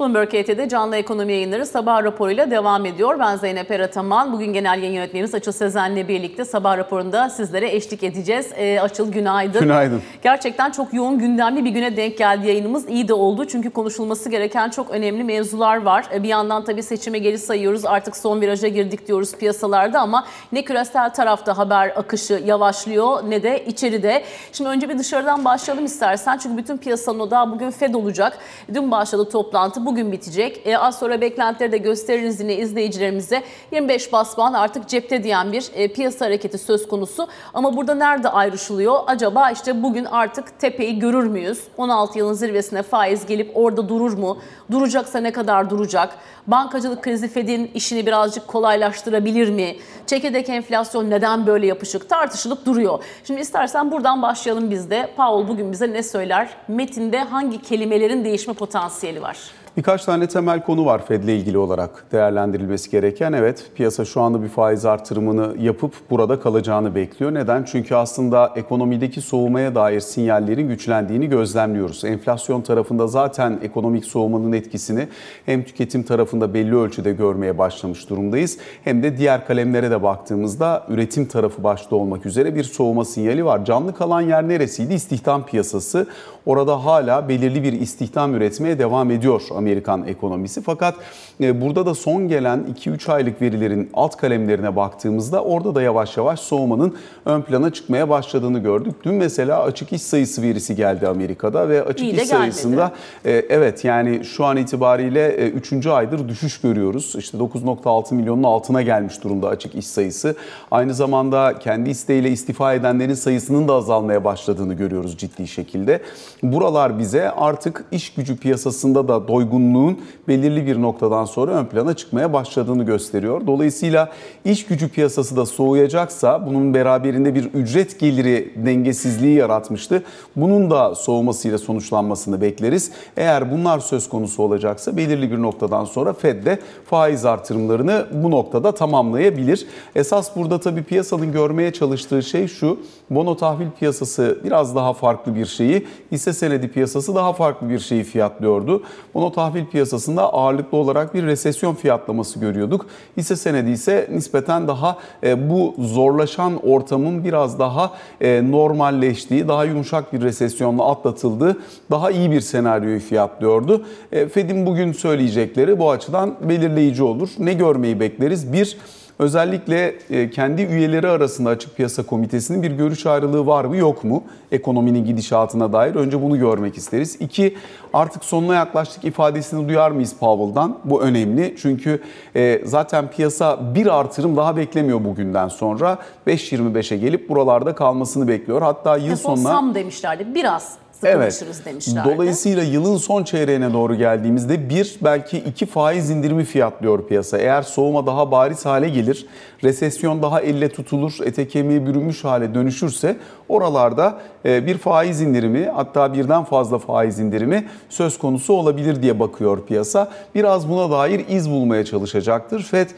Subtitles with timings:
[0.00, 3.18] Bloomberg HT'de canlı ekonomi yayınları sabah raporuyla devam ediyor.
[3.18, 4.32] Ben Zeynep Erataman.
[4.32, 8.46] Bugün genel yayın yönetmenimiz Açıl Sezen'le birlikte sabah raporunda sizlere eşlik edeceğiz.
[8.56, 9.60] Ee, Açıl günaydın.
[9.60, 10.02] Günaydın.
[10.22, 12.88] Gerçekten çok yoğun gündemli bir güne denk geldi yayınımız.
[12.88, 16.04] İyi de oldu çünkü konuşulması gereken çok önemli mevzular var.
[16.14, 17.86] Ee, bir yandan tabii seçime geri sayıyoruz.
[17.86, 23.64] Artık son viraja girdik diyoruz piyasalarda ama ne küresel tarafta haber akışı yavaşlıyor ne de
[23.64, 24.24] içeride.
[24.52, 26.38] Şimdi önce bir dışarıdan başlayalım istersen.
[26.38, 28.38] Çünkü bütün piyasanın odağı bugün Fed olacak.
[28.74, 30.66] Dün başladı toplantı bugün bitecek.
[30.66, 33.42] E, az sonra beklentileri de gösteririz yine izleyicilerimize.
[33.72, 37.28] 25 bas puan artık cepte diyen bir e, piyasa hareketi söz konusu.
[37.54, 39.00] Ama burada nerede ayrışılıyor?
[39.06, 41.60] Acaba işte bugün artık tepeyi görür müyüz?
[41.76, 44.38] 16 yılın zirvesine faiz gelip orada durur mu?
[44.70, 46.14] Duracaksa ne kadar duracak?
[46.46, 49.76] Bankacılık krizi Fed'in işini birazcık kolaylaştırabilir mi?
[50.06, 53.04] Çekirdek enflasyon neden böyle yapışık tartışılıp duruyor.
[53.24, 55.10] Şimdi istersen buradan başlayalım biz de.
[55.16, 56.48] Powell bugün bize ne söyler?
[56.68, 59.57] Metinde hangi kelimelerin değişme potansiyeli var?
[59.78, 63.32] Birkaç tane temel konu var Fed'le ilgili olarak değerlendirilmesi gereken.
[63.32, 67.34] Evet piyasa şu anda bir faiz artırımını yapıp burada kalacağını bekliyor.
[67.34, 67.64] Neden?
[67.64, 72.04] Çünkü aslında ekonomideki soğumaya dair sinyallerin güçlendiğini gözlemliyoruz.
[72.04, 75.08] Enflasyon tarafında zaten ekonomik soğumanın etkisini
[75.46, 78.58] hem tüketim tarafında belli ölçüde görmeye başlamış durumdayız.
[78.84, 83.64] Hem de diğer kalemlere de baktığımızda üretim tarafı başta olmak üzere bir soğuma sinyali var.
[83.64, 84.94] Canlı kalan yer neresiydi?
[84.94, 86.06] İstihdam piyasası.
[86.46, 90.62] Orada hala belirli bir istihdam üretmeye devam ediyor Amerikan ekonomisi.
[90.62, 90.94] Fakat
[91.40, 96.40] e, burada da son gelen 2-3 aylık verilerin alt kalemlerine baktığımızda orada da yavaş yavaş
[96.40, 98.94] soğumanın ön plana çıkmaya başladığını gördük.
[99.04, 102.92] Dün mesela açık iş sayısı verisi geldi Amerika'da ve açık İyi iş sayısında
[103.24, 105.86] e, evet yani şu an itibariyle 3.
[105.86, 107.14] aydır düşüş görüyoruz.
[107.18, 110.34] İşte 9.6 milyonun altına gelmiş durumda açık iş sayısı.
[110.70, 116.00] Aynı zamanda kendi isteğiyle istifa edenlerin sayısının da azalmaya başladığını görüyoruz ciddi şekilde.
[116.42, 122.32] Buralar bize artık iş gücü piyasasında da doygunluğun belirli bir noktadan sonra ön plana çıkmaya
[122.32, 123.46] başladığını gösteriyor.
[123.46, 124.08] Dolayısıyla
[124.44, 130.02] iş gücü piyasası da soğuyacaksa bunun beraberinde bir ücret geliri dengesizliği yaratmıştı.
[130.36, 132.90] Bunun da soğumasıyla sonuçlanmasını bekleriz.
[133.16, 138.72] Eğer bunlar söz konusu olacaksa belirli bir noktadan sonra Fed de faiz artırımlarını bu noktada
[138.72, 139.66] tamamlayabilir.
[139.96, 142.78] Esas burada tabii piyasanın görmeye çalıştığı şey şu.
[143.10, 148.04] Bono tahvil piyasası biraz daha farklı bir şeyi, hisse senedi piyasası daha farklı bir şeyi
[148.04, 148.82] fiyatlıyordu.
[149.14, 152.86] Bono tahvil piyasasında ağırlıklı olarak bir resesyon fiyatlaması görüyorduk.
[153.16, 160.12] Hisse senedi ise nispeten daha e, bu zorlaşan ortamın biraz daha e, normalleştiği, daha yumuşak
[160.12, 161.56] bir resesyonla atlatıldığı
[161.90, 163.84] daha iyi bir senaryoyu fiyatlıyordu.
[164.12, 167.28] E, Fed'in bugün söyleyecekleri bu açıdan belirleyici olur.
[167.38, 168.52] Ne görmeyi bekleriz?
[168.52, 168.78] Bir,
[169.18, 174.24] Özellikle e, kendi üyeleri arasında açık piyasa komitesinin bir görüş ayrılığı var mı yok mu?
[174.52, 177.16] Ekonominin gidişatına dair önce bunu görmek isteriz.
[177.20, 177.56] İki,
[177.92, 180.78] artık sonuna yaklaştık ifadesini duyar mıyız Powell'dan?
[180.84, 182.02] Bu önemli çünkü
[182.36, 185.98] e, zaten piyasa bir artırım daha beklemiyor bugünden sonra.
[186.26, 188.62] 5.25'e gelip buralarda kalmasını bekliyor.
[188.62, 189.48] Hatta yıl sonuna...
[189.48, 191.66] Sam demişlerdi biraz sıkılaşırız evet.
[191.66, 192.14] demişlerdi.
[192.14, 197.38] Dolayısıyla yılın son çeyreğine doğru geldiğimizde bir belki iki faiz indirimi fiyatlıyor piyasa.
[197.38, 199.26] Eğer soğuma daha bariz hale gelir,
[199.62, 203.16] resesyon daha elle tutulur, ete kemiğe bürünmüş hale dönüşürse
[203.48, 210.10] oralarda bir faiz indirimi hatta birden fazla faiz indirimi söz konusu olabilir diye bakıyor piyasa.
[210.34, 212.62] Biraz buna dair iz bulmaya çalışacaktır.
[212.62, 212.88] FED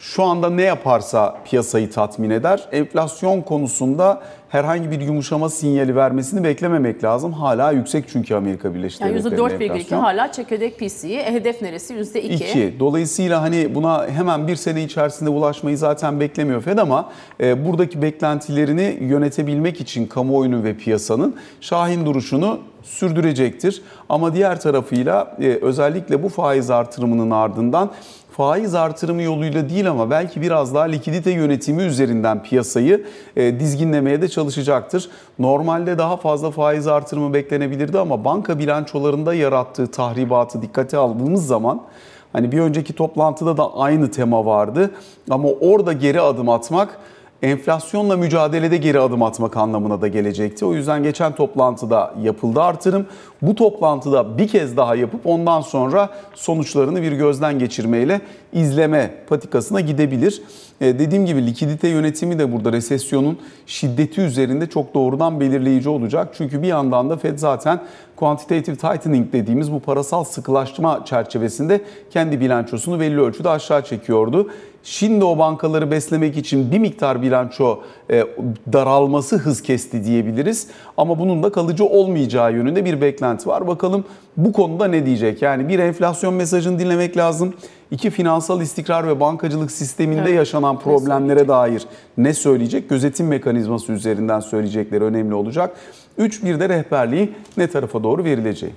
[0.00, 2.68] şu anda ne yaparsa piyasayı tatmin eder.
[2.72, 7.32] Enflasyon konusunda herhangi bir yumuşama sinyali vermesini beklememek lazım.
[7.32, 11.18] Hala yüksek çünkü Amerika Birleşik yani Devletleri'nde %4,2 hala çekirdek PC'yi.
[11.18, 11.94] E, hedef neresi?
[11.94, 12.18] %2.
[12.18, 12.80] 2.
[12.80, 18.98] Dolayısıyla hani buna hemen bir sene içerisinde ulaşmayı zaten beklemiyor Fed ama e, buradaki beklentilerini
[19.00, 23.82] yönetebilmek için kamuoyunun ve piyasanın şahin duruşunu sürdürecektir.
[24.08, 27.90] Ama diğer tarafıyla e, özellikle bu faiz artırımının ardından
[28.36, 34.28] faiz artırımı yoluyla değil ama belki biraz daha likidite yönetimi üzerinden piyasayı e, dizginlemeye de
[34.28, 35.10] çalışacaktır.
[35.38, 41.82] Normalde daha fazla faiz artırımı beklenebilirdi ama banka bilançolarında yarattığı tahribatı dikkate aldığımız zaman
[42.32, 44.90] hani bir önceki toplantıda da aynı tema vardı
[45.30, 46.98] ama orada geri adım atmak
[47.42, 50.64] enflasyonla mücadelede geri adım atmak anlamına da gelecekti.
[50.64, 53.06] O yüzden geçen toplantıda yapıldı artırım.
[53.42, 58.20] Bu toplantıda bir kez daha yapıp ondan sonra sonuçlarını bir gözden geçirmeyle
[58.52, 60.42] izleme patikasına gidebilir.
[60.80, 66.28] Ee, dediğim gibi likidite yönetimi de burada resesyonun şiddeti üzerinde çok doğrudan belirleyici olacak.
[66.32, 67.80] Çünkü bir yandan da Fed zaten
[68.20, 71.80] quantitative tightening dediğimiz bu parasal sıkılaştırma çerçevesinde
[72.10, 74.48] kendi bilançosunu belli ölçüde aşağı çekiyordu.
[74.82, 77.80] Şimdi o bankaları beslemek için bir miktar bilanço
[78.10, 78.24] e,
[78.72, 80.66] daralması hız kesti diyebiliriz.
[80.96, 83.66] Ama bunun da kalıcı olmayacağı yönünde bir beklenti var.
[83.66, 84.04] Bakalım
[84.36, 85.42] bu konuda ne diyecek?
[85.42, 87.54] Yani bir enflasyon mesajını dinlemek lazım.
[87.90, 90.34] İki finansal istikrar ve bankacılık sisteminde evet.
[90.34, 91.82] yaşanan problemlere dair
[92.18, 92.90] ne söyleyecek?
[92.90, 95.76] Gözetim mekanizması üzerinden söyleyecekleri önemli olacak.
[96.20, 98.72] Üç bir de rehberliği ne tarafa doğru verileceği.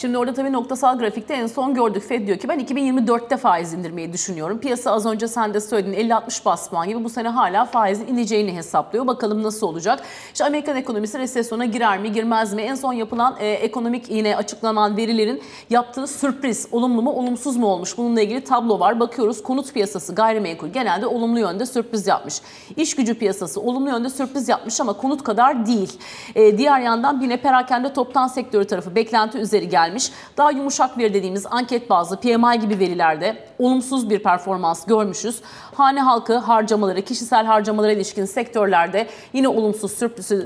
[0.00, 2.02] Şimdi orada tabii noktasal grafikte en son gördük.
[2.02, 4.58] Fed diyor ki ben 2024'te faiz indirmeyi düşünüyorum.
[4.58, 8.56] Piyasa az önce sen de söyledin 50-60 bas puan gibi bu sene hala faizin ineceğini
[8.56, 9.06] hesaplıyor.
[9.06, 10.02] Bakalım nasıl olacak?
[10.32, 12.62] İşte Amerikan ekonomisi resesyona girer mi girmez mi?
[12.62, 17.98] En son yapılan e, ekonomik yine açıklanan verilerin yaptığı sürpriz olumlu mu olumsuz mu olmuş?
[17.98, 19.00] Bununla ilgili tablo var.
[19.00, 22.40] Bakıyoruz konut piyasası gayrimenkul genelde olumlu yönde sürpriz yapmış.
[22.76, 25.92] İş gücü piyasası olumlu yönde sürpriz yapmış ama konut kadar değil.
[26.34, 30.12] E, diğer yandan yine perakende toptan sektörü tarafı beklenti üzeri gelmiş gelmiş.
[30.36, 35.40] Daha yumuşak veri dediğimiz anket bazlı PMI gibi verilerde olumsuz bir performans görmüşüz.
[35.74, 39.92] Hane halkı harcamaları, kişisel harcamalara ilişkin sektörlerde yine olumsuz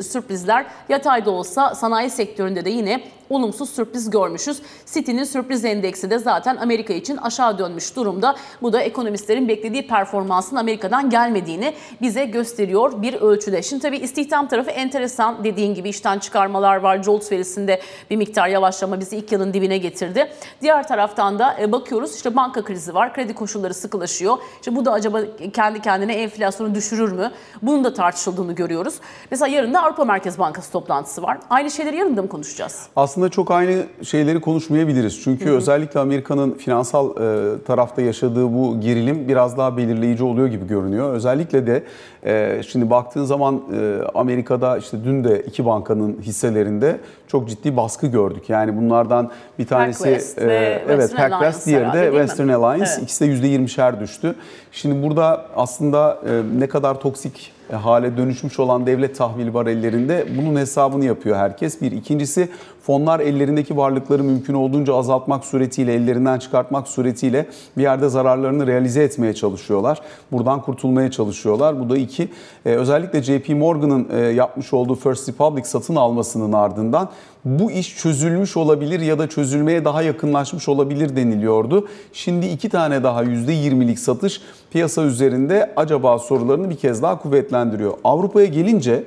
[0.07, 0.67] sürprizler.
[0.89, 4.63] Yatayda olsa sanayi sektöründe de yine olumsuz sürpriz görmüşüz.
[4.87, 8.37] City'nin sürpriz endeksi de zaten Amerika için aşağı dönmüş durumda.
[8.63, 13.63] Bu da ekonomistlerin beklediği performansın Amerika'dan gelmediğini bize gösteriyor bir ölçüde.
[13.63, 15.45] Şimdi tabii istihdam tarafı enteresan.
[15.45, 17.03] Dediğin gibi işten çıkarmalar var.
[17.03, 17.81] JOLTS verisinde
[18.11, 20.33] bir miktar yavaşlama bizi ilk yılın dibine getirdi.
[20.63, 23.15] Diğer taraftan da e, bakıyoruz işte banka krizi var.
[23.15, 24.39] Kredi koşulları sıkılaşıyor.
[24.55, 25.21] İşte bu da acaba
[25.53, 27.31] kendi kendine enflasyonu düşürür mü?
[27.63, 28.95] Bunun da tartışıldığını görüyoruz.
[29.31, 31.39] Mesela yarın da Avrupa Merkez Bankası toplantısı var.
[31.51, 32.87] Aynı şeyleri yarın da mı konuşacağız?
[32.97, 35.21] Aslında aslında çok aynı şeyleri konuşmayabiliriz.
[35.25, 35.57] Çünkü hı hı.
[35.57, 41.13] özellikle Amerika'nın finansal e, tarafta yaşadığı bu gerilim biraz daha belirleyici oluyor gibi görünüyor.
[41.13, 41.83] Özellikle de
[42.25, 46.99] e, şimdi baktığın zaman e, Amerika'da işte dün de iki bankanın hisselerinde
[47.29, 48.49] çok ciddi baskı gördük.
[48.49, 50.09] Yani bunlardan bir tanesi
[50.39, 52.91] e, evet PacWest, diğeri de Western Alliance.
[52.91, 53.03] Evet.
[53.03, 54.35] İkisi de %20'şer düştü.
[54.73, 60.57] Şimdi burada aslında e, ne kadar toksik hale dönüşmüş olan devlet tahvil var ellerinde bunun
[60.57, 61.81] hesabını yapıyor herkes.
[61.81, 62.49] Bir ikincisi
[62.83, 67.47] fonlar ellerindeki varlıkları mümkün olduğunca azaltmak suretiyle ellerinden çıkartmak suretiyle
[67.77, 70.01] bir yerde zararlarını realize etmeye çalışıyorlar.
[70.33, 71.81] Buradan kurtulmaya çalışıyorlar.
[71.81, 72.29] Bu da iki.
[72.67, 77.09] E, özellikle JP Morgan'ın e, yapmış olduğu First Republic satın almasının ardından
[77.45, 81.89] bu iş çözülmüş olabilir ya da çözülmeye daha yakınlaşmış olabilir deniliyordu.
[82.13, 84.41] Şimdi iki tane daha %20'lik satış
[84.71, 87.93] piyasa üzerinde acaba sorularını bir kez daha kuvvetlendiriyor.
[88.05, 89.05] Avrupa'ya gelince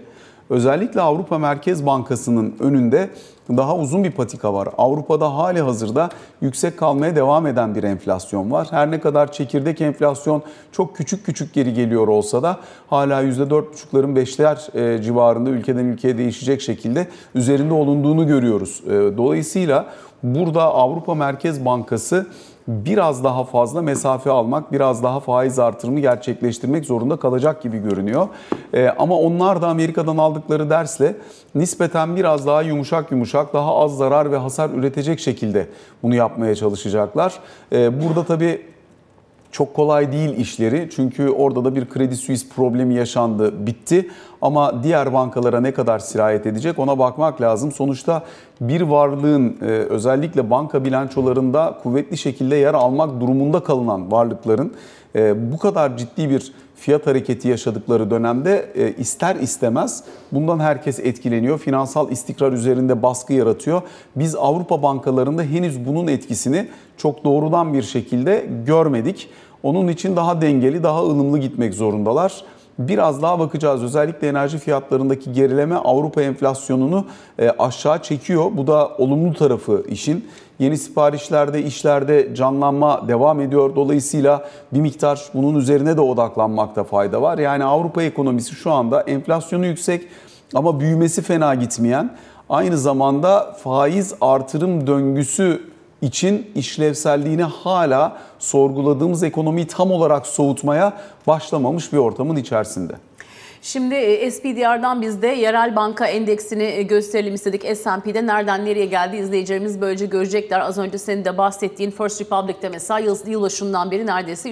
[0.49, 3.09] özellikle Avrupa Merkez Bankası'nın önünde
[3.49, 4.69] daha uzun bir patika var.
[4.77, 6.09] Avrupa'da hali hazırda
[6.41, 8.67] yüksek kalmaya devam eden bir enflasyon var.
[8.71, 12.57] Her ne kadar çekirdek enflasyon çok küçük küçük geri geliyor olsa da
[12.87, 18.81] hala %4,5'ların 5'ler e, civarında ülkeden ülkeye değişecek şekilde üzerinde olunduğunu görüyoruz.
[18.87, 19.85] E, dolayısıyla
[20.23, 22.27] burada Avrupa Merkez Bankası
[22.67, 28.27] biraz daha fazla mesafe almak, biraz daha faiz artırımı gerçekleştirmek zorunda kalacak gibi görünüyor.
[28.73, 31.15] Ee, ama onlar da Amerika'dan aldıkları dersle
[31.55, 35.67] nispeten biraz daha yumuşak yumuşak, daha az zarar ve hasar üretecek şekilde
[36.03, 37.33] bunu yapmaya çalışacaklar.
[37.71, 38.74] Ee, burada tabii
[39.55, 44.09] çok kolay değil işleri çünkü orada da bir Credit Suisse problemi yaşandı, bitti.
[44.41, 47.71] Ama diğer bankalara ne kadar sirayet edecek ona bakmak lazım.
[47.71, 48.23] Sonuçta
[48.61, 54.73] bir varlığın e, özellikle banka bilançolarında kuvvetli şekilde yer almak durumunda kalınan varlıkların
[55.15, 61.59] e, bu kadar ciddi bir fiyat hareketi yaşadıkları dönemde e, ister istemez bundan herkes etkileniyor.
[61.59, 63.81] Finansal istikrar üzerinde baskı yaratıyor.
[64.15, 66.67] Biz Avrupa bankalarında henüz bunun etkisini
[66.97, 69.29] çok doğrudan bir şekilde görmedik.
[69.63, 72.43] Onun için daha dengeli, daha ılımlı gitmek zorundalar.
[72.79, 73.83] Biraz daha bakacağız.
[73.83, 77.05] Özellikle enerji fiyatlarındaki gerileme Avrupa enflasyonunu
[77.39, 78.45] e, aşağı çekiyor.
[78.53, 80.25] Bu da olumlu tarafı işin.
[80.59, 83.75] Yeni siparişlerde, işlerde canlanma devam ediyor.
[83.75, 87.37] Dolayısıyla bir miktar bunun üzerine de odaklanmakta fayda var.
[87.37, 90.07] Yani Avrupa ekonomisi şu anda enflasyonu yüksek
[90.53, 92.17] ama büyümesi fena gitmeyen,
[92.49, 95.61] aynı zamanda faiz artırım döngüsü
[96.01, 100.93] için işlevselliğini hala sorguladığımız ekonomiyi tam olarak soğutmaya
[101.27, 102.93] başlamamış bir ortamın içerisinde.
[103.65, 107.77] Şimdi e, SPDR'dan biz de yerel banka endeksini e, gösterelim istedik.
[107.77, 110.59] S&P'de nereden nereye geldi izleyicilerimiz böylece görecekler.
[110.59, 114.49] Az önce senin de bahsettiğin First Republic'te mesela yıl, yıl başından beri neredeyse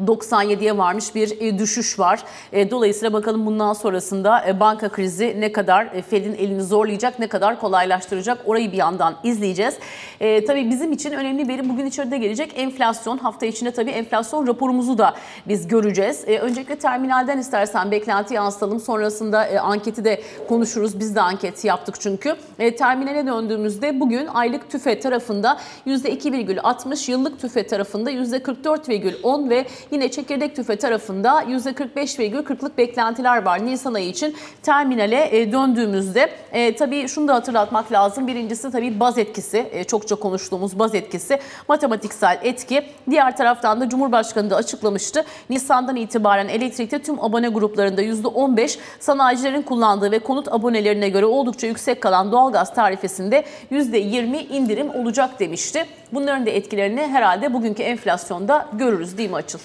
[0.00, 2.24] %97'ye varmış bir e, düşüş var.
[2.52, 8.72] Dolayısıyla bakalım bundan sonrasında banka krizi ne kadar Fed'in elini zorlayacak, ne kadar kolaylaştıracak orayı
[8.72, 9.74] bir yandan izleyeceğiz.
[10.20, 13.18] E, tabii bizim için önemli veri bugün içeride gelecek enflasyon.
[13.18, 15.14] Hafta içinde tabii enflasyon raporumuzu da
[15.48, 16.24] biz göreceğiz.
[16.26, 18.80] E, öncelikle terminalden istersen beklenti yansıtalım.
[18.80, 21.00] Sonrasında e, anketi de konuşuruz.
[21.00, 22.36] Biz de anket yaptık çünkü.
[22.58, 30.56] E, terminale döndüğümüzde bugün aylık tüfe tarafında %2,60, yıllık tüfe tarafında %44,10 ve yine çekirdek
[30.56, 36.30] tüfe tarafında %45,40'lık beklentiler var Nisan ayı için terminale e, döndüğümüzde.
[36.52, 38.26] E, tabii şunu da hatırlatmak lazım.
[38.26, 42.82] Birincisi tabii baz etkisi, e, çokça konuştuğumuz baz etkisi, matematiksel etki.
[43.10, 45.24] Diğer taraftan da Cumhurbaşkanı da açıklamıştı.
[45.50, 52.00] Nisan'dan itibaren elektrikte tüm abone gruplarında %15, sanayicilerin kullandığı ve konut abonelerine göre oldukça yüksek
[52.00, 55.86] kalan doğalgaz tarifesinde %20 indirim olacak demişti.
[56.12, 59.58] Bunların da etkilerini herhalde bugünkü enflasyonda görürüz değil mi Açıl?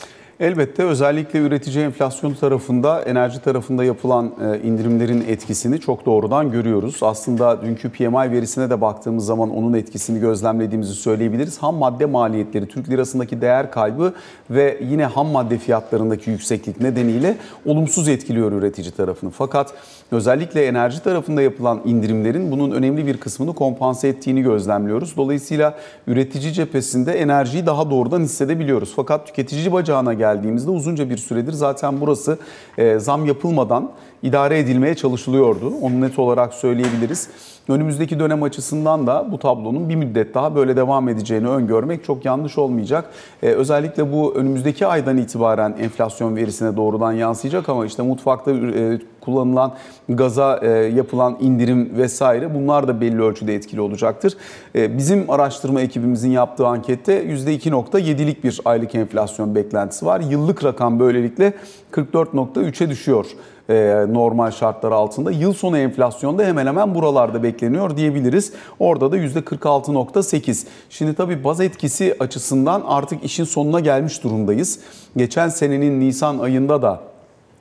[0.44, 7.00] Elbette özellikle üretici enflasyon tarafında, enerji tarafında yapılan e, indirimlerin etkisini çok doğrudan görüyoruz.
[7.02, 11.58] Aslında dünkü PMI verisine de baktığımız zaman onun etkisini gözlemlediğimizi söyleyebiliriz.
[11.58, 14.14] Ham madde maliyetleri, Türk lirasındaki değer kaybı
[14.50, 19.30] ve yine ham madde fiyatlarındaki yükseklik nedeniyle olumsuz etkiliyor üretici tarafını.
[19.30, 19.74] Fakat
[20.14, 25.18] özellikle enerji tarafında yapılan indirimlerin bunun önemli bir kısmını kompanse ettiğini gözlemliyoruz.
[25.18, 25.78] Dolayısıyla
[26.08, 28.94] üretici cephesinde enerjiyi daha doğrudan hissedebiliyoruz.
[28.96, 32.38] Fakat tüketici bacağına geldiğimizde uzunca bir süredir zaten burası
[32.78, 33.92] e, zam yapılmadan
[34.24, 35.74] idare edilmeye çalışılıyordu.
[35.82, 37.30] Onu net olarak söyleyebiliriz.
[37.68, 42.58] Önümüzdeki dönem açısından da bu tablonun bir müddet daha böyle devam edeceğini öngörmek çok yanlış
[42.58, 43.06] olmayacak.
[43.44, 49.74] Ee, özellikle bu önümüzdeki aydan itibaren enflasyon verisine doğrudan yansıyacak ama işte mutfakta e, kullanılan
[50.10, 54.38] gaza e, yapılan indirim vesaire bunlar da belli ölçüde etkili olacaktır.
[54.76, 60.20] E, bizim araştırma ekibimizin yaptığı ankette %2.7'lik bir aylık enflasyon beklentisi var.
[60.20, 61.54] Yıllık rakam böylelikle
[61.92, 63.26] 44.3'e düşüyor
[63.70, 65.32] e, normal şartlar altında.
[65.32, 68.54] Yıl sonu enflasyonda hemen hemen buralarda bekleniyor diyebiliriz.
[68.80, 70.68] Orada da %46.8.
[70.90, 74.80] Şimdi tabii baz etkisi açısından artık işin sonuna gelmiş durumdayız.
[75.18, 77.13] Geçen senenin Nisan ayında da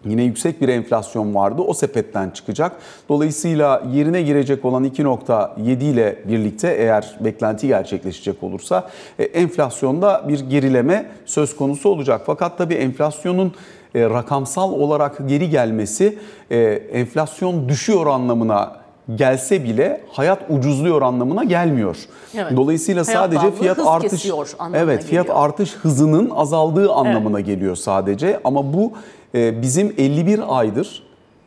[0.05, 1.63] Yine yüksek bir enflasyon vardı.
[1.63, 2.73] O sepetten çıkacak.
[3.09, 11.07] Dolayısıyla yerine girecek olan 2.7 ile birlikte eğer beklenti gerçekleşecek olursa e, enflasyonda bir gerileme
[11.27, 12.23] söz konusu olacak.
[12.27, 13.53] Fakat tabii enflasyonun
[13.95, 16.19] e, rakamsal olarak geri gelmesi
[16.51, 16.59] e,
[16.93, 18.83] enflasyon düşüyor anlamına
[19.17, 21.97] gelse bile hayat ucuzluyor anlamına gelmiyor.
[22.35, 22.57] Evet.
[22.57, 24.27] Dolayısıyla hayat sadece fiyat artış
[24.75, 25.45] Evet, fiyat geliyor.
[25.45, 27.47] artış hızının azaldığı anlamına evet.
[27.47, 28.93] geliyor sadece ama bu
[29.35, 31.03] bizim 51 aydır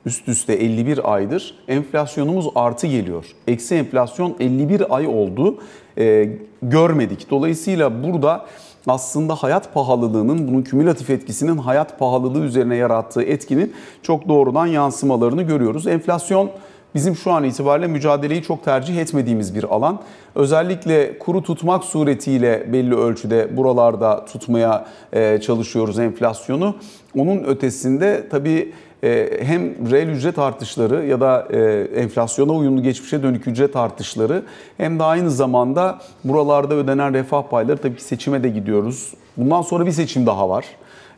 [0.06, 3.26] üst üste 51 aydır enflasyonumuz artı geliyor.
[3.48, 5.58] Eksi enflasyon 51 ay oldu.
[5.98, 6.30] E,
[6.62, 7.30] görmedik.
[7.30, 8.46] Dolayısıyla burada
[8.88, 13.74] aslında hayat pahalılığının, bunun kümülatif etkisinin hayat pahalılığı üzerine yarattığı etkinin
[14.04, 15.88] çok doğrudan yansımalarını görüyoruz.
[15.88, 16.52] Enflasyon
[16.96, 20.00] bizim şu an itibariyle mücadeleyi çok tercih etmediğimiz bir alan.
[20.36, 26.76] Özellikle kuru tutmak suretiyle belli ölçüde buralarda tutmaya e, çalışıyoruz enflasyonu.
[27.18, 28.74] Onun ötesinde tabii
[29.04, 34.44] e, hem reel ücret artışları ya da e, enflasyona uyumlu geçmişe dönük ücret artışları
[34.78, 39.14] hem de aynı zamanda buralarda ödenen refah payları tabii ki seçime de gidiyoruz.
[39.38, 40.66] Bundan sonra bir seçim daha var.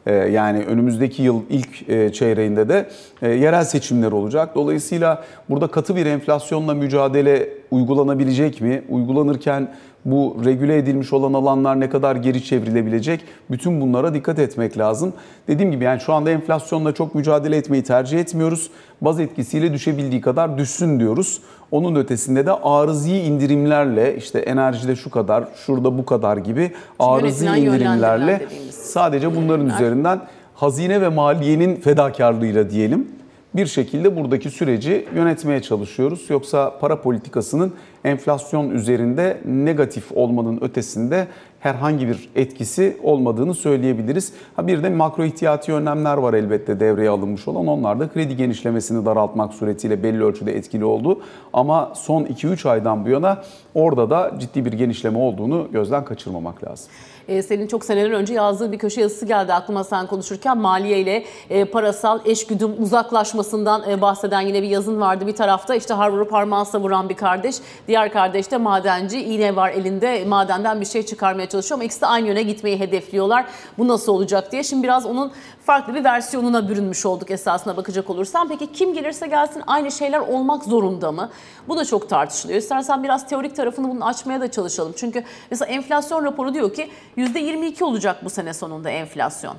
[0.08, 2.90] Ee, yani önümüzdeki yıl ilk e, çeyreğinde de
[3.22, 4.56] e, yerel seçimler olacak.
[4.56, 8.84] Dolayısıyla burada katı bir enflasyonla mücadele uygulanabilecek mi?
[8.90, 9.68] Uygulanırken
[10.08, 13.22] bu regüle edilmiş olan alanlar ne kadar geri çevrilebilecek?
[13.52, 15.14] Bütün bunlara dikkat etmek lazım.
[15.48, 18.70] Dediğim gibi yani şu anda enflasyonla çok mücadele etmeyi tercih etmiyoruz.
[19.02, 21.42] Baz etkisiyle düşebildiği kadar düşsün diyoruz.
[21.72, 28.46] Onun ötesinde de arızi indirimlerle işte enerjide şu kadar, şurada bu kadar gibi arızi indirimlerle
[28.72, 30.22] sadece bunların üzerinden
[30.56, 33.17] hazine ve maliyenin fedakarlığıyla diyelim
[33.54, 36.30] bir şekilde buradaki süreci yönetmeye çalışıyoruz.
[36.30, 37.74] Yoksa para politikasının
[38.04, 41.28] enflasyon üzerinde negatif olmanın ötesinde
[41.60, 44.34] herhangi bir etkisi olmadığını söyleyebiliriz.
[44.56, 47.68] Ha bir de makro ihtiyati önlemler var elbette devreye alınmış olan.
[47.68, 51.22] Onlar da kredi genişlemesini daraltmak suretiyle belli ölçüde etkili oldu.
[51.54, 53.44] Ama son 2-3 aydan bu yana
[53.76, 56.90] orada da ciddi bir genişleme olduğunu gözden kaçırmamak lazım.
[57.28, 61.26] Ee, senin çok seneler önce yazdığı bir köşe yazısı geldi aklıma sen konuşurken maliye ile
[61.50, 65.28] e, parasal eşgüdüm uzaklaşmasından e, bahseden yine bir yazın vardı.
[65.28, 67.56] Bir tarafta işte harvuru parmağı savuran bir kardeş,
[67.88, 69.20] diğer kardeş de madenci.
[69.20, 73.46] iğne var elinde madenden bir şey çıkarmaya çalışıyor ama ikisi de aynı yöne gitmeyi hedefliyorlar.
[73.78, 74.64] Bu nasıl olacak diye.
[74.64, 75.32] Şimdi biraz onun
[75.68, 78.48] farklı bir versiyonuna bürünmüş olduk esasına bakacak olursam.
[78.48, 81.30] Peki kim gelirse gelsin aynı şeyler olmak zorunda mı?
[81.68, 82.60] Bu da çok tartışılıyor.
[82.60, 84.94] İstersen biraz teorik tarafını bunu açmaya da çalışalım.
[84.98, 89.56] Çünkü mesela enflasyon raporu diyor ki %22 olacak bu sene sonunda enflasyon.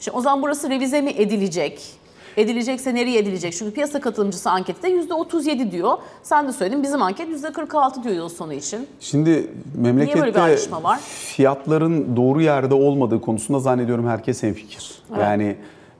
[0.00, 2.05] Şimdi o zaman burası revize mi edilecek?
[2.36, 3.52] Edilecekse nereye edilecek?
[3.52, 5.92] Çünkü piyasa katılımcısı ankette %37 diyor.
[6.22, 8.86] Sen de söyledin bizim anket %46 diyor yıl sonu için.
[9.00, 10.40] Şimdi memlekette
[10.82, 11.00] var?
[11.02, 14.92] fiyatların doğru yerde olmadığı konusunda zannediyorum herkes hemfikir.
[15.10, 15.20] Evet.
[15.22, 15.56] Yani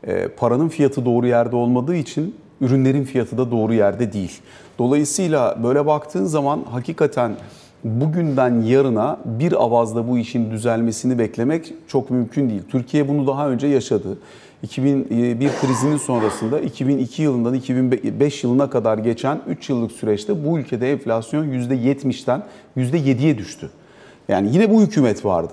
[0.06, 4.40] E, paranın fiyatı doğru yerde olmadığı için ürünlerin fiyatı da doğru yerde değil.
[4.78, 7.36] Dolayısıyla böyle baktığın zaman hakikaten
[7.84, 12.62] bugünden yarına bir avazda bu işin düzelmesini beklemek çok mümkün değil.
[12.70, 14.18] Türkiye bunu daha önce yaşadı.
[14.66, 21.44] 2001 krizinin sonrasında 2002 yılından 2005 yılına kadar geçen 3 yıllık süreçte bu ülkede enflasyon
[21.46, 22.42] %70'ten
[22.76, 23.70] %7'ye düştü.
[24.28, 25.52] Yani yine bu hükümet vardı.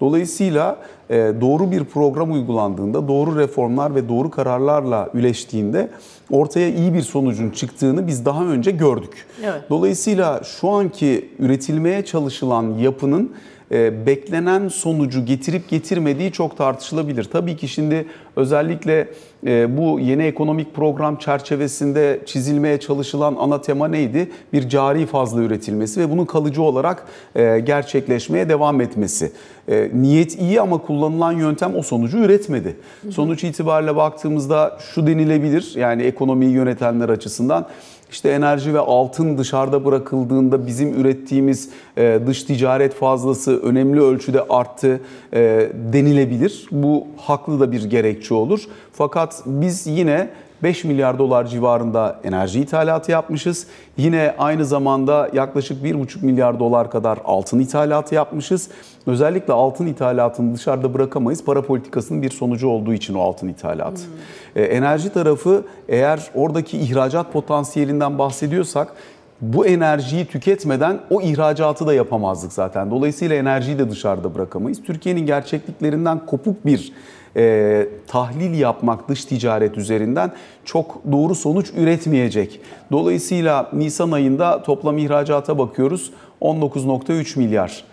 [0.00, 0.76] Dolayısıyla
[1.10, 5.90] e, doğru bir program uygulandığında, doğru reformlar ve doğru kararlarla üleştiğinde
[6.30, 9.26] ortaya iyi bir sonucun çıktığını biz daha önce gördük.
[9.44, 9.62] Evet.
[9.70, 13.32] Dolayısıyla şu anki üretilmeye çalışılan yapının
[13.72, 17.24] e, beklenen sonucu getirip getirmediği çok tartışılabilir.
[17.24, 18.06] Tabii ki şimdi
[18.36, 19.08] özellikle
[19.46, 24.30] e, bu yeni ekonomik program çerçevesinde çizilmeye çalışılan ana tema neydi?
[24.52, 29.32] Bir cari fazla üretilmesi ve bunun kalıcı olarak e, gerçekleşmeye devam etmesi.
[29.68, 32.76] E, niyet iyi ama kullanılan yöntem o sonucu üretmedi.
[33.10, 37.66] Sonuç itibariyle baktığımızda şu denilebilir yani ekonomiyi yönetenler açısından
[38.10, 45.00] işte enerji ve altın dışarıda bırakıldığında bizim ürettiğimiz e, dış ticaret fazlası önemli ölçüde arttı
[45.32, 46.66] e, denilebilir.
[46.70, 48.64] Bu haklı da bir gerekçe olur.
[48.92, 50.28] Fakat biz yine
[50.62, 53.66] 5 milyar dolar civarında enerji ithalatı yapmışız.
[53.96, 58.68] Yine aynı zamanda yaklaşık 1,5 milyar dolar kadar altın ithalatı yapmışız.
[59.06, 61.44] Özellikle altın ithalatını dışarıda bırakamayız.
[61.44, 64.02] Para politikasının bir sonucu olduğu için o altın ithalatı.
[64.02, 64.62] Hmm.
[64.62, 68.92] Ee, enerji tarafı eğer oradaki ihracat potansiyelinden bahsediyorsak
[69.40, 72.90] bu enerjiyi tüketmeden o ihracatı da yapamazdık zaten.
[72.90, 74.82] Dolayısıyla enerjiyi de dışarıda bırakamayız.
[74.82, 76.92] Türkiye'nin gerçekliklerinden kopuk bir
[77.36, 80.32] e, tahlil yapmak dış ticaret üzerinden
[80.64, 82.60] çok doğru sonuç üretmeyecek.
[82.92, 87.84] Dolayısıyla Nisan ayında toplam ihracata bakıyoruz 19.3 milyar.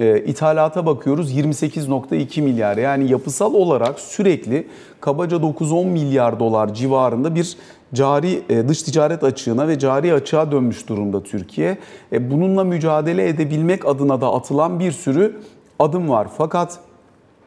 [0.00, 2.76] E, ithalata bakıyoruz 28.2 milyar.
[2.76, 4.66] Yani yapısal olarak sürekli
[5.00, 7.56] kabaca 9-10 milyar dolar civarında bir
[7.94, 11.78] cari e, dış ticaret açığına ve cari açığa dönmüş durumda Türkiye.
[12.12, 15.36] E, bununla mücadele edebilmek adına da atılan bir sürü
[15.78, 16.28] adım var.
[16.38, 16.78] Fakat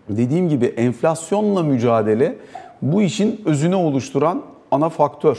[0.09, 2.35] dediğim gibi enflasyonla mücadele
[2.81, 5.37] bu işin özünü oluşturan ana faktör.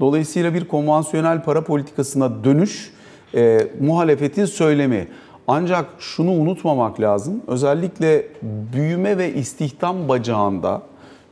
[0.00, 2.92] Dolayısıyla bir konvansiyonel para politikasına dönüş
[3.34, 5.08] e, muhalefetin söylemi.
[5.48, 7.42] Ancak şunu unutmamak lazım.
[7.46, 8.26] Özellikle
[8.72, 10.82] büyüme ve istihdam bacağında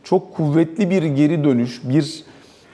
[0.04, 2.24] çok kuvvetli bir geri dönüş, bir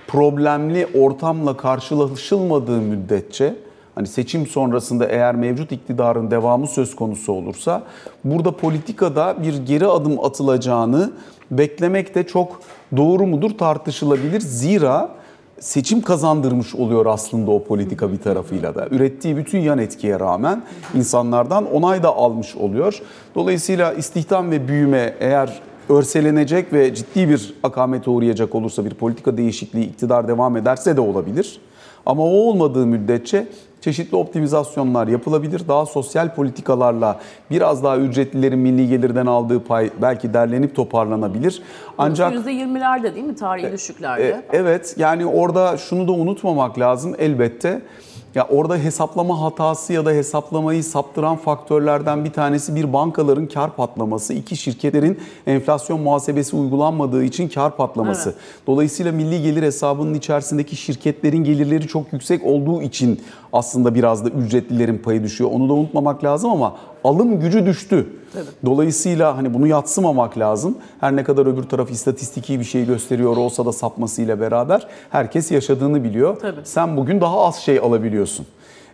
[0.07, 3.55] problemli ortamla karşılaşılmadığı müddetçe
[4.01, 7.83] hani seçim sonrasında eğer mevcut iktidarın devamı söz konusu olursa
[8.25, 11.13] burada politikada bir geri adım atılacağını
[11.51, 12.61] beklemek de çok
[12.97, 14.41] doğru mudur tartışılabilir.
[14.41, 15.11] Zira
[15.59, 18.89] seçim kazandırmış oluyor aslında o politika bir tarafıyla da.
[18.91, 20.63] Ürettiği bütün yan etkiye rağmen
[20.95, 23.03] insanlardan onay da almış oluyor.
[23.35, 29.85] Dolayısıyla istihdam ve büyüme eğer örselenecek ve ciddi bir akamete uğrayacak olursa bir politika değişikliği
[29.85, 31.61] iktidar devam ederse de olabilir.
[32.07, 33.47] Ama o olmadığı müddetçe
[33.81, 35.69] çeşitli optimizasyonlar yapılabilir.
[35.69, 41.63] Daha sosyal politikalarla biraz daha ücretlilerin milli gelirden aldığı pay belki derlenip toparlanabilir.
[41.99, 44.29] Ancak %20'lerde değil mi tarihi e, düşüklerde?
[44.29, 47.83] E, evet yani orada şunu da unutmamak lazım elbette.
[48.35, 54.35] Ya orada hesaplama hatası ya da hesaplamayı saptıran faktörlerden bir tanesi bir bankaların kar patlaması,
[54.35, 58.31] iki şirketlerin enflasyon muhasebesi uygulanmadığı için kar patlaması.
[58.31, 58.39] Evet.
[58.67, 63.21] Dolayısıyla milli gelir hesabının içerisindeki şirketlerin gelirleri çok yüksek olduğu için
[63.53, 65.51] aslında biraz da ücretlilerin payı düşüyor.
[65.53, 68.07] Onu da unutmamak lazım ama alım gücü düştü.
[68.35, 68.49] Evet.
[68.65, 70.79] Dolayısıyla hani bunu yatsımamak lazım.
[71.01, 76.05] Her ne kadar öbür taraf istatistiki bir şey gösteriyor olsa da sapmasıyla beraber herkes yaşadığını
[76.05, 76.37] biliyor.
[76.41, 76.61] Tabii.
[76.65, 78.47] Sen bugün daha az şey alabiliyorsun.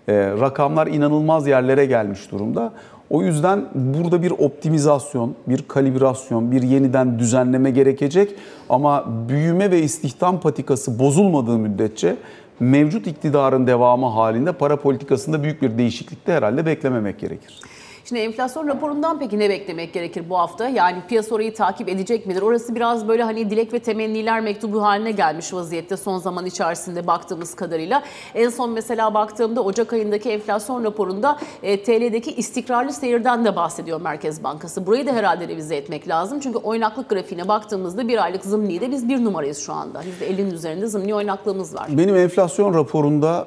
[0.09, 2.73] Ee, rakamlar inanılmaz yerlere gelmiş durumda.
[3.11, 8.35] O yüzden burada bir optimizasyon, bir kalibrasyon, bir yeniden düzenleme gerekecek.
[8.69, 12.17] Ama büyüme ve istihdam patikası bozulmadığı müddetçe
[12.61, 17.61] mevcut iktidarın devamı halinde para politikasında büyük bir değişiklik de herhalde beklememek gerekir.
[18.09, 20.69] Şimdi enflasyon raporundan peki ne beklemek gerekir bu hafta?
[20.69, 22.43] Yani piyasa orayı takip edecek midir?
[22.43, 27.55] Orası biraz böyle hani dilek ve temenniler mektubu haline gelmiş vaziyette son zaman içerisinde baktığımız
[27.55, 28.03] kadarıyla.
[28.35, 34.45] En son mesela baktığımda Ocak ayındaki enflasyon raporunda e, TL'deki istikrarlı seyirden de bahsediyor Merkez
[34.45, 34.87] Bankası.
[34.87, 36.41] Burayı da herhalde revize etmek lazım.
[36.41, 40.03] Çünkü oynaklık grafiğine baktığımızda bir aylık zımni'de biz bir numarayız şu anda.
[40.21, 41.89] %50'nin üzerinde zımni oynaklığımız var.
[41.91, 43.47] Benim enflasyon raporunda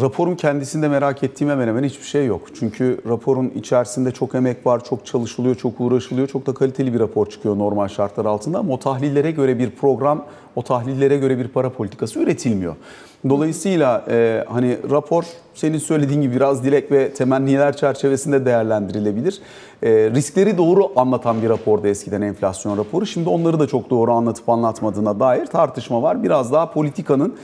[0.00, 2.42] raporun kendisinde merak ettiğim hemen hemen hiçbir şey yok.
[2.58, 7.26] Çünkü raporun içerisinde çok emek var, çok çalışılıyor, çok uğraşılıyor, çok da kaliteli bir rapor
[7.26, 8.58] çıkıyor normal şartlar altında.
[8.58, 10.24] Ama o tahlillere göre bir program,
[10.56, 12.76] o tahlillere göre bir para politikası üretilmiyor.
[13.28, 15.24] Dolayısıyla e, hani rapor
[15.54, 19.40] senin söylediğin gibi biraz dilek ve temenniler çerçevesinde değerlendirilebilir.
[19.82, 23.06] E, riskleri doğru anlatan bir raporda eskiden enflasyon raporu.
[23.06, 26.22] Şimdi onları da çok doğru anlatıp anlatmadığına dair tartışma var.
[26.22, 27.34] Biraz daha politikanın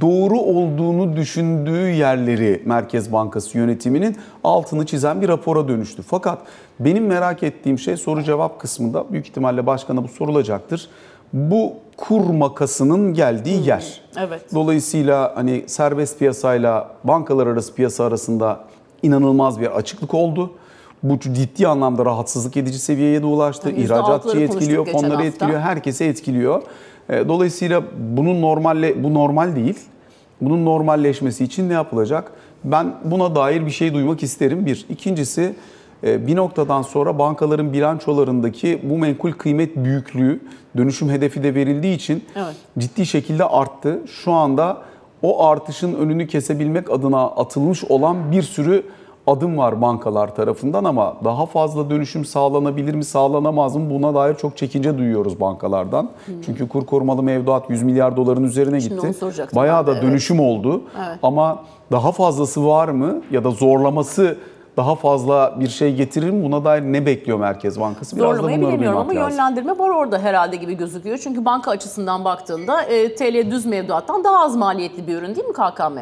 [0.00, 6.02] doğru olduğunu düşündüğü yerleri Merkez Bankası yönetiminin altını çizen bir rapora dönüştü.
[6.02, 6.38] Fakat
[6.80, 10.88] benim merak ettiğim şey soru cevap kısmında büyük ihtimalle başkana bu sorulacaktır.
[11.32, 14.00] Bu kur makasının geldiği yer.
[14.18, 14.54] Evet.
[14.54, 18.60] Dolayısıyla hani serbest piyasayla bankalar arası piyasa arasında
[19.02, 20.50] inanılmaz bir açıklık oldu.
[21.02, 23.68] Bu ciddi anlamda rahatsızlık edici seviyeye de ulaştı.
[23.68, 25.24] Yani İhracatçıyı %6'ları konuştuk etkiliyor, fonları hafta.
[25.24, 26.62] etkiliyor, herkesi etkiliyor.
[27.10, 27.82] E, Dolayısıyla
[28.16, 29.78] bunun normalle bu normal değil.
[30.40, 32.32] Bunun normalleşmesi için ne yapılacak?
[32.64, 34.66] Ben buna dair bir şey duymak isterim.
[34.66, 34.86] Bir.
[34.88, 35.54] İkincisi
[36.04, 40.40] e, bir noktadan sonra bankaların bilançolarındaki bu menkul kıymet büyüklüğü
[40.76, 42.54] dönüşüm hedefi de verildiği için Evet.
[42.78, 44.00] ciddi şekilde arttı.
[44.06, 44.82] Şu anda
[45.22, 48.82] o artışın önünü kesebilmek adına atılmış olan bir sürü
[49.26, 54.56] adım var bankalar tarafından ama daha fazla dönüşüm sağlanabilir mi sağlanamaz mı buna dair çok
[54.56, 56.10] çekince duyuyoruz bankalardan.
[56.46, 59.56] Çünkü kur korumalı mevduat 100 milyar doların üzerine Şimdi gitti.
[59.56, 60.02] Bayağı da evet.
[60.02, 61.18] dönüşüm oldu Evet.
[61.22, 61.58] ama
[61.92, 64.38] daha fazlası var mı ya da zorlaması
[64.76, 66.44] daha fazla bir şey getirir mi?
[66.44, 68.16] Buna dair ne bekliyor Merkez Bankası?
[68.16, 69.30] Biraz da Zorlamayı bunları bilemiyorum ama lazım.
[69.30, 71.18] yönlendirme var orada herhalde gibi gözüküyor.
[71.18, 75.52] Çünkü banka açısından baktığında e, TL düz mevduattan daha az maliyetli bir ürün değil mi
[75.52, 75.98] KKM?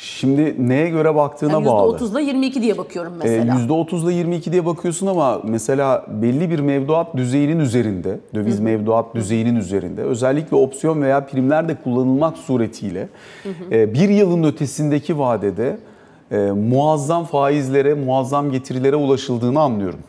[0.00, 1.96] Şimdi neye göre baktığına Yani bağlı.
[1.96, 3.54] %30 ile 22 diye bakıyorum Ee, mesela.
[3.54, 9.56] %30 ile 22 diye bakıyorsun ama mesela belli bir mevduat düzeyinin üzerinde, döviz mevduat düzeyinin
[9.56, 13.08] üzerinde özellikle opsiyon veya primler de kullanılmak suretiyle
[13.72, 15.78] e, bir yılın ötesindeki vadede
[16.30, 20.00] e, muazzam faizlere, muazzam getirilere ulaşıldığını anlıyorum.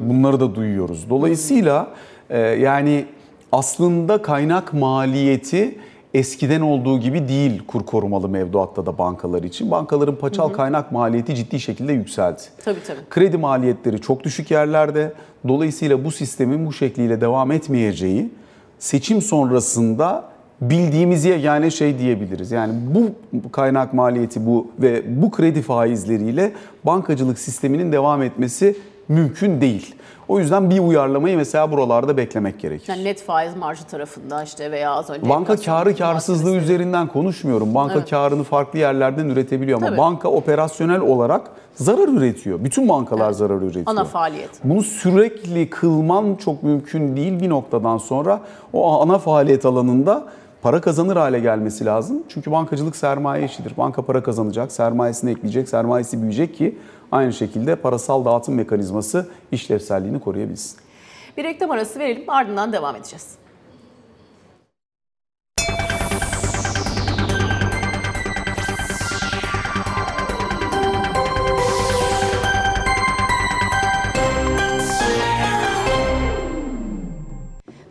[0.00, 1.10] Bunları da duyuyoruz.
[1.10, 1.88] Dolayısıyla
[2.30, 3.04] e, yani
[3.52, 5.78] aslında kaynak maliyeti
[6.14, 9.70] eskiden olduğu gibi değil kur korumalı mevduatta da bankalar için.
[9.70, 12.42] Bankaların paçal kaynak maliyeti ciddi şekilde yükseldi.
[12.64, 12.98] Tabii tabii.
[13.10, 15.12] Kredi maliyetleri çok düşük yerlerde.
[15.48, 18.30] Dolayısıyla bu sistemin bu şekliyle devam etmeyeceği
[18.78, 20.24] seçim sonrasında
[20.60, 22.50] bildiğimiz yani şey diyebiliriz.
[22.50, 23.10] Yani bu
[23.52, 26.52] kaynak maliyeti bu ve bu kredi faizleriyle
[26.84, 28.76] bankacılık sisteminin devam etmesi
[29.16, 29.94] mümkün değil.
[30.28, 32.88] O yüzden bir uyarlamayı mesela buralarda beklemek gerekir.
[32.88, 36.64] Yani net faiz marjı tarafında işte veya az önce Banka karı karsızlığı muhasebesi.
[36.72, 37.74] üzerinden konuşmuyorum.
[37.74, 38.10] Banka Evet.
[38.10, 39.98] karını farklı yerlerden üretebiliyor ama Tabii.
[39.98, 42.64] banka operasyonel olarak zarar üretiyor.
[42.64, 43.84] Bütün bankalar zarar üretiyor.
[43.86, 44.50] Ana faaliyet.
[44.64, 48.40] Bunu sürekli kılman çok mümkün değil bir noktadan sonra.
[48.72, 50.24] O ana faaliyet alanında
[50.62, 52.22] para kazanır hale gelmesi lazım.
[52.28, 53.76] Çünkü bankacılık sermaye işidir.
[53.76, 56.78] Banka para kazanacak, sermayesini ekleyecek, sermayesi büyüyecek ki
[57.12, 60.78] aynı şekilde parasal dağıtım mekanizması işlevselliğini koruyabilsin.
[61.36, 63.41] Bir reklam arası verelim ardından devam edeceğiz.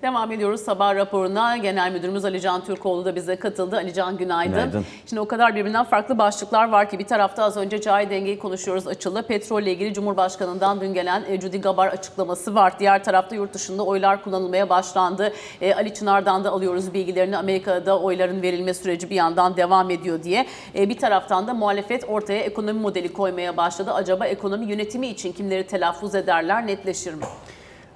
[0.02, 1.58] Devam ediyoruz sabah raporuna.
[1.58, 3.76] Genel Müdürümüz Ali Can Türkoğlu da bize katıldı.
[3.76, 4.54] Ali Can günaydın.
[4.54, 4.86] Günaydın.
[5.06, 8.88] Şimdi o kadar birbirinden farklı başlıklar var ki bir tarafta az önce cari dengeyi konuşuyoruz
[8.88, 9.24] açılı.
[9.24, 12.80] Petrolle ilgili Cumhurbaşkanı'ndan dün gelen e, Judy Gabar açıklaması var.
[12.80, 15.34] Diğer tarafta yurt dışında oylar kullanılmaya başlandı.
[15.62, 17.38] E, Ali Çınar'dan da alıyoruz bilgilerini.
[17.38, 20.48] Amerika'da oyların verilme süreci bir yandan devam ediyor diye.
[20.76, 23.94] E, bir taraftan da muhalefet ortaya ekonomi modeli koymaya başladı.
[23.94, 27.24] Acaba ekonomi yönetimi için kimleri telaffuz ederler netleşir mi?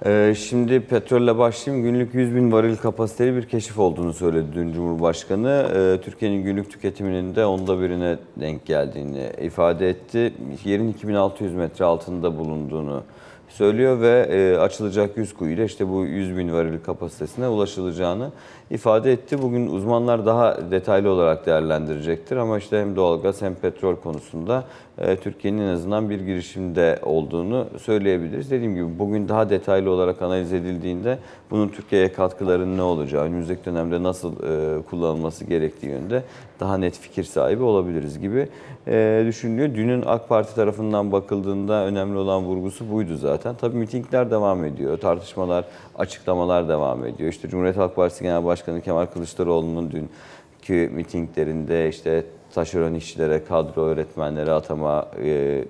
[0.04, 1.86] Ee, şimdi petrolle başlayayım.
[1.86, 5.70] Günlük 100 bin varil kapasiteli bir keşif olduğunu söyledi dün Cumhurbaşkanı.
[5.74, 10.32] Ee, Türkiye'nin günlük tüketiminin de onda birine denk geldiğini ifade etti.
[10.64, 13.02] Yerin 2600 metre altında bulunduğunu
[13.48, 18.30] söylüyor ve e, açılacak 100 kuyuyla işte bu 100 bin varil kapasitesine ulaşılacağını
[18.70, 19.42] ifade etti.
[19.42, 24.64] Bugün uzmanlar daha detaylı olarak değerlendirecektir ama işte hem doğalgaz hem petrol konusunda
[24.98, 28.50] e, Türkiye'nin en azından bir girişimde olduğunu söyleyebiliriz.
[28.50, 31.18] Dediğim gibi bugün daha detaylı olarak analiz edildiğinde
[31.50, 36.22] bunun Türkiye'ye katkılarının ne olacağı, önümüzdeki dönemde nasıl e, kullanılması gerektiği yönde
[36.60, 38.48] daha net fikir sahibi olabiliriz gibi
[38.88, 39.74] e, düşünülüyor.
[39.74, 43.54] Dünün AK Parti tarafından bakıldığında önemli olan vurgusu buydu zaten.
[43.54, 45.64] Tabii mitingler devam ediyor, tartışmalar,
[45.98, 47.30] açıklamalar devam ediyor.
[47.30, 54.52] İşte Cumhuriyet Halk Partisi Genel Başkanı Kemal Kılıçdaroğlu'nun dünkü mitinglerinde işte taşeron işçilere, kadro öğretmenlere
[54.52, 55.64] atama e,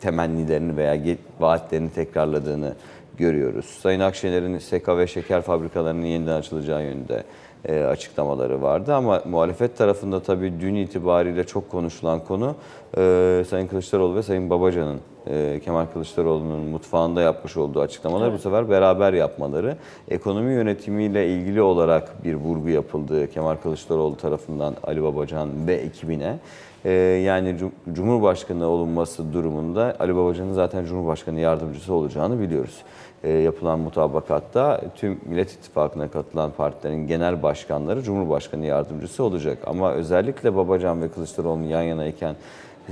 [0.00, 2.74] temennilerini veya vaatlerini tekrarladığını
[3.16, 3.64] görüyoruz.
[3.66, 7.24] Sayın Akşener'in seka ve şeker fabrikalarının yeniden açılacağı yönünde
[7.70, 8.94] açıklamaları vardı.
[8.94, 12.54] Ama muhalefet tarafında tabii dün itibariyle çok konuşulan konu
[12.96, 18.70] e, Sayın Kılıçdaroğlu ve Sayın Babacan'ın e, Kemal Kılıçdaroğlu'nun mutfağında yapmış olduğu açıklamalar bu sefer
[18.70, 19.76] beraber yapmaları.
[20.08, 26.38] Ekonomi yönetimiyle ilgili olarak bir vurgu yapıldı Kemal Kılıçdaroğlu tarafından Ali Babacan ve ekibine.
[26.84, 26.90] E,
[27.24, 32.82] yani Cum- Cumhurbaşkanı olunması durumunda Ali Babacan'ın zaten Cumhurbaşkanı yardımcısı olacağını biliyoruz.
[33.24, 39.58] E, yapılan mutabakatta tüm Millet İttifakı'na katılan partilerin genel başkanları Cumhurbaşkanı yardımcısı olacak.
[39.66, 42.36] Ama özellikle Babacan ve Kılıçdaroğlu'nun yan yanayken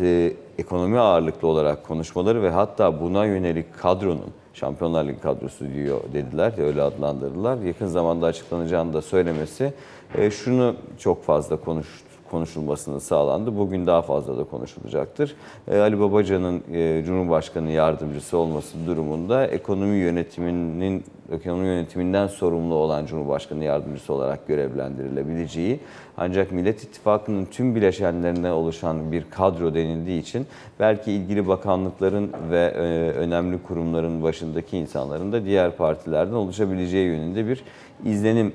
[0.01, 6.53] e, ekonomi ağırlıklı olarak konuşmaları ve hatta buna yönelik kadronun Şampiyonlar Ligi kadrosu diyor dediler
[6.59, 7.59] ya öyle adlandırdılar.
[7.59, 9.73] Yakın zamanda açıklanacağını da söylemesi
[10.15, 11.87] e, şunu çok fazla konuş,
[12.31, 13.59] konuşulmasını sağlandı.
[13.59, 15.35] Bugün daha fazla da konuşulacaktır.
[15.69, 23.65] E, Ali Babacan'ın e, Cumhurbaşkanı yardımcısı olması durumunda ekonomi yönetiminin ekonomi yönetiminden sorumlu olan Cumhurbaşkanı
[23.65, 25.81] yardımcısı olarak görevlendirilebileceği
[26.17, 30.47] ancak Millet İttifakı'nın tüm bileşenlerinden oluşan bir kadro denildiği için
[30.81, 32.81] belki ilgili bakanlıkların ve e,
[33.19, 37.65] önemli kurumların başındaki insanların da diğer partilerden oluşabileceği yönünde bir
[38.05, 38.55] izlenim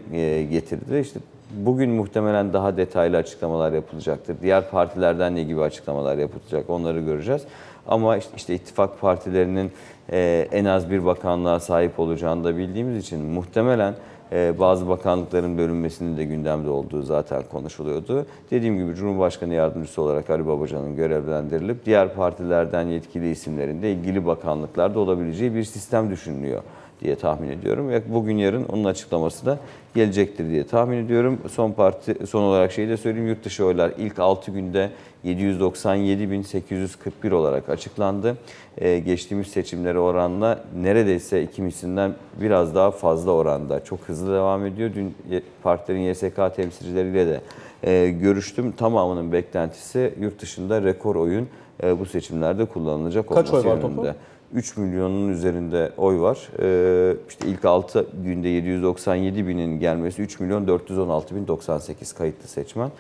[0.52, 1.00] getirdi.
[1.00, 1.20] İşte
[1.52, 4.36] Bugün muhtemelen daha detaylı açıklamalar yapılacaktır.
[4.42, 7.42] Diğer partilerden ne gibi açıklamalar yapılacak onları göreceğiz.
[7.88, 9.72] Ama işte, işte ittifak partilerinin
[10.12, 13.94] e, en az bir bakanlığa sahip olacağını da bildiğimiz için muhtemelen
[14.32, 18.26] e, bazı bakanlıkların bölünmesinin de gündemde olduğu zaten konuşuluyordu.
[18.52, 25.00] Dediğim gibi Cumhurbaşkanı Yardımcısı olarak Ali Babacan'ın görevlendirilip diğer partilerden yetkili isimlerin de ilgili bakanlıklarda
[25.00, 26.62] olabileceği bir sistem düşünülüyor
[27.02, 27.90] diye tahmin ediyorum.
[27.90, 29.58] Ve bugün yarın onun açıklaması da
[29.96, 31.40] gelecektir diye tahmin ediyorum.
[31.52, 33.28] Son parti son olarak şeyi de söyleyeyim.
[33.28, 34.90] Yurt dışı oylar ilk 6 günde
[35.26, 38.38] 797.841 olarak açıklandı.
[38.78, 43.84] Ee, geçtiğimiz seçimlere oranla neredeyse iki mislinden biraz daha fazla oranda.
[43.84, 44.92] Çok hızlı devam ediyor.
[44.96, 45.16] Dün
[45.64, 47.42] partilerin YSK temsilcileriyle de
[47.84, 48.72] e, görüştüm.
[48.72, 51.48] Tamamının beklentisi yurt dışında rekor oyun
[51.84, 53.96] e, bu seçimlerde kullanılacak Kaç olması oy var yönünde.
[53.96, 54.16] toplam?
[54.56, 56.50] 3 milyonun üzerinde oy var.
[56.62, 62.92] Ee, işte ilk 6 günde 797 binin gelmesi 3 milyon 416 bin 98 kayıtlı seçmen.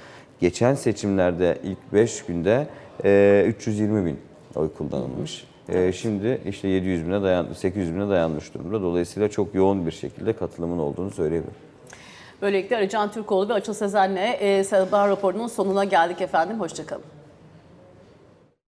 [0.41, 2.67] Geçen seçimlerde ilk 5 günde
[3.03, 4.19] e, 320 bin
[4.55, 5.47] oy kullanılmış.
[5.69, 8.81] E, şimdi işte 700 bine dayandı, 800 bine dayanmış durumda.
[8.81, 11.55] Dolayısıyla çok yoğun bir şekilde katılımın olduğunu söyleyebilirim.
[12.41, 16.59] Böylelikle Arıcan Türkoğlu ve Açıl Sezen'le e, sabah raporunun sonuna geldik efendim.
[16.59, 17.03] Hoşçakalın.